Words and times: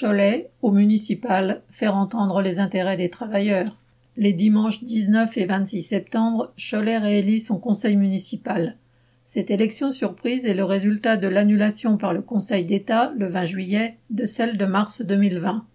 Cholet, 0.00 0.48
au 0.62 0.70
municipal, 0.70 1.60
faire 1.68 1.96
entendre 1.96 2.40
les 2.40 2.60
intérêts 2.60 2.96
des 2.96 3.10
travailleurs. 3.10 3.76
Les 4.16 4.32
dimanches 4.32 4.82
19 4.82 5.36
et 5.36 5.44
26 5.44 5.82
septembre, 5.82 6.54
Cholet 6.56 6.96
réélit 6.96 7.40
son 7.40 7.58
conseil 7.58 7.96
municipal. 7.96 8.78
Cette 9.26 9.50
élection 9.50 9.90
surprise 9.90 10.46
est 10.46 10.54
le 10.54 10.64
résultat 10.64 11.18
de 11.18 11.28
l'annulation 11.28 11.98
par 11.98 12.14
le 12.14 12.22
Conseil 12.22 12.64
d'État, 12.64 13.12
le 13.18 13.26
20 13.26 13.44
juillet, 13.44 13.96
de 14.08 14.24
celle 14.24 14.56
de 14.56 14.64
mars 14.64 15.02
2020. 15.02 15.66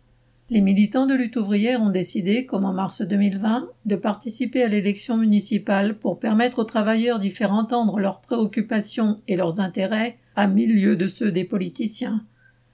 Les 0.49 0.61
militants 0.61 1.05
de 1.05 1.13
lutte 1.13 1.36
ouvrière 1.36 1.84
ont 1.84 1.91
décidé, 1.91 2.47
comme 2.47 2.65
en 2.65 2.73
mars 2.73 3.04
2020, 3.04 3.70
de 3.86 3.95
participer 3.95 4.63
à 4.63 4.68
l'élection 4.68 5.18
municipale 5.18 5.95
pour 5.95 6.18
permettre 6.18 6.59
aux 6.59 6.63
travailleurs 6.63 7.20
d'y 7.20 7.29
faire 7.29 7.54
entendre 7.54 7.99
leurs 7.99 8.21
préoccupations 8.21 9.20
et 9.27 9.36
leurs 9.36 9.59
intérêts 9.59 10.18
à 10.36 10.47
mille 10.47 10.75
lieues 10.75 10.95
de 10.95 11.07
ceux 11.07 11.31
des 11.31 11.43
politiciens. 11.43 12.23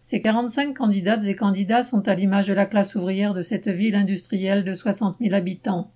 Ces 0.06 0.22
45 0.22 0.74
candidates 0.76 1.24
et 1.24 1.36
candidats 1.36 1.82
sont 1.82 2.10
à 2.10 2.14
l'image 2.14 2.48
de 2.48 2.54
la 2.54 2.66
classe 2.66 2.96
ouvrière 2.96 3.34
de 3.34 3.42
cette 3.42 3.70
ville 3.70 3.96
industrielle 3.96 4.66
de 4.66 4.76
60 4.76 5.16
000 5.22 5.34
habitants. 5.34 5.92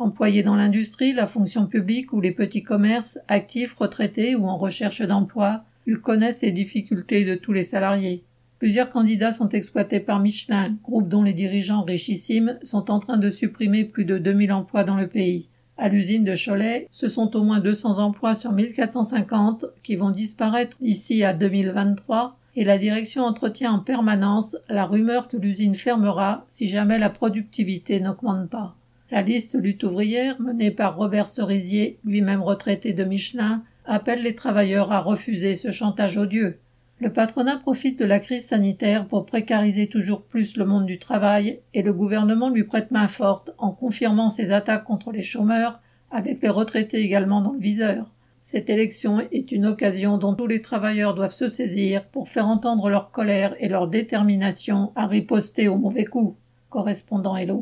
Employés 0.00 0.42
dans 0.42 0.56
l'industrie, 0.56 1.12
la 1.12 1.28
fonction 1.28 1.66
publique 1.66 2.12
ou 2.12 2.20
les 2.20 2.32
petits 2.32 2.64
commerces, 2.64 3.20
actifs, 3.28 3.74
retraités 3.74 4.34
ou 4.34 4.46
en 4.46 4.56
recherche 4.56 5.02
d'emploi, 5.02 5.62
ils 5.86 5.98
connaissent 5.98 6.42
les 6.42 6.50
difficultés 6.50 7.24
de 7.24 7.36
tous 7.36 7.52
les 7.52 7.62
salariés. 7.62 8.24
Plusieurs 8.58 8.90
candidats 8.90 9.30
sont 9.30 9.50
exploités 9.50 10.00
par 10.00 10.18
Michelin, 10.18 10.76
groupe 10.82 11.08
dont 11.08 11.22
les 11.22 11.32
dirigeants 11.32 11.84
richissimes 11.84 12.58
sont 12.64 12.90
en 12.90 12.98
train 12.98 13.16
de 13.16 13.30
supprimer 13.30 13.84
plus 13.84 14.04
de 14.04 14.18
2000 14.18 14.52
emplois 14.52 14.82
dans 14.82 14.96
le 14.96 15.06
pays. 15.06 15.46
À 15.78 15.88
l'usine 15.88 16.24
de 16.24 16.34
Cholet, 16.34 16.88
ce 16.90 17.08
sont 17.08 17.36
au 17.36 17.44
moins 17.44 17.60
200 17.60 18.00
emplois 18.00 18.34
sur 18.34 18.50
1450 18.50 19.66
qui 19.84 19.94
vont 19.94 20.10
disparaître 20.10 20.78
d'ici 20.80 21.22
à 21.22 21.32
2023 21.32 22.36
et 22.54 22.64
la 22.64 22.78
direction 22.78 23.24
entretient 23.24 23.72
en 23.72 23.78
permanence 23.78 24.56
la 24.68 24.84
rumeur 24.84 25.28
que 25.28 25.36
l'usine 25.36 25.74
fermera 25.74 26.44
si 26.48 26.68
jamais 26.68 26.98
la 26.98 27.10
productivité 27.10 28.00
n'augmente 28.00 28.50
pas. 28.50 28.74
La 29.10 29.22
liste 29.22 29.54
lutte 29.54 29.84
ouvrière, 29.84 30.40
menée 30.40 30.70
par 30.70 30.96
Robert 30.96 31.28
Cerisier, 31.28 31.98
lui-même 32.04 32.42
retraité 32.42 32.92
de 32.92 33.04
Michelin, 33.04 33.62
appelle 33.84 34.22
les 34.22 34.34
travailleurs 34.34 34.92
à 34.92 35.00
refuser 35.00 35.56
ce 35.56 35.70
chantage 35.70 36.16
odieux. 36.16 36.58
Le 36.98 37.12
patronat 37.12 37.56
profite 37.56 37.98
de 37.98 38.04
la 38.04 38.20
crise 38.20 38.46
sanitaire 38.46 39.06
pour 39.06 39.26
précariser 39.26 39.88
toujours 39.88 40.22
plus 40.22 40.56
le 40.56 40.64
monde 40.64 40.86
du 40.86 40.98
travail 40.98 41.60
et 41.74 41.82
le 41.82 41.92
gouvernement 41.92 42.48
lui 42.48 42.64
prête 42.64 42.90
main 42.90 43.08
forte 43.08 43.50
en 43.58 43.72
confirmant 43.72 44.30
ses 44.30 44.52
attaques 44.52 44.84
contre 44.84 45.10
les 45.10 45.22
chômeurs, 45.22 45.80
avec 46.10 46.40
les 46.42 46.48
retraités 46.48 47.00
également 47.00 47.40
dans 47.40 47.52
le 47.52 47.58
viseur. 47.58 48.10
Cette 48.44 48.68
élection 48.68 49.20
est 49.20 49.52
une 49.52 49.66
occasion 49.66 50.18
dont 50.18 50.34
tous 50.34 50.48
les 50.48 50.60
travailleurs 50.60 51.14
doivent 51.14 51.32
se 51.32 51.48
saisir 51.48 52.04
pour 52.08 52.28
faire 52.28 52.48
entendre 52.48 52.90
leur 52.90 53.12
colère 53.12 53.54
et 53.60 53.68
leur 53.68 53.86
détermination 53.86 54.90
à 54.96 55.06
riposter 55.06 55.68
au 55.68 55.78
mauvais 55.78 56.06
coup. 56.06 56.36
Correspondant 56.68 57.36
Hello. 57.36 57.60